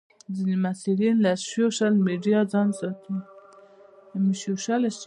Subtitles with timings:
[0.35, 3.15] ځینې محصلین له سوشیل میډیا ځان ساتي.